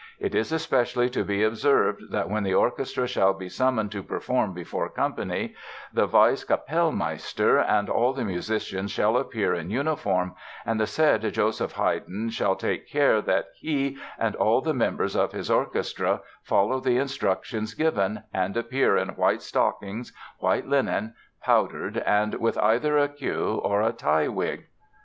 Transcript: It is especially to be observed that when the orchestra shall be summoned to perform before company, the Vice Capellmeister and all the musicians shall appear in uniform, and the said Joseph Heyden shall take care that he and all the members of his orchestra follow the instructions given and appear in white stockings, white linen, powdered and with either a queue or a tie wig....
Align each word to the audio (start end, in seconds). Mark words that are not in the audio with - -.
It 0.19 0.33
is 0.33 0.51
especially 0.51 1.11
to 1.11 1.23
be 1.23 1.43
observed 1.43 2.11
that 2.11 2.27
when 2.27 2.41
the 2.41 2.55
orchestra 2.55 3.05
shall 3.07 3.33
be 3.35 3.47
summoned 3.49 3.91
to 3.91 4.01
perform 4.01 4.51
before 4.51 4.89
company, 4.89 5.53
the 5.93 6.07
Vice 6.07 6.43
Capellmeister 6.43 7.59
and 7.59 7.87
all 7.87 8.11
the 8.11 8.25
musicians 8.25 8.89
shall 8.89 9.15
appear 9.15 9.53
in 9.53 9.69
uniform, 9.69 10.33
and 10.65 10.79
the 10.79 10.87
said 10.87 11.21
Joseph 11.31 11.73
Heyden 11.73 12.31
shall 12.31 12.55
take 12.55 12.89
care 12.89 13.21
that 13.21 13.49
he 13.55 13.99
and 14.17 14.35
all 14.37 14.61
the 14.61 14.73
members 14.73 15.15
of 15.15 15.33
his 15.33 15.51
orchestra 15.51 16.21
follow 16.41 16.79
the 16.79 16.97
instructions 16.97 17.75
given 17.75 18.23
and 18.33 18.57
appear 18.57 18.97
in 18.97 19.09
white 19.09 19.43
stockings, 19.43 20.11
white 20.39 20.65
linen, 20.67 21.13
powdered 21.43 21.99
and 21.99 22.33
with 22.39 22.57
either 22.57 22.97
a 22.97 23.07
queue 23.07 23.61
or 23.63 23.83
a 23.83 23.93
tie 23.93 24.27
wig.... 24.29 24.63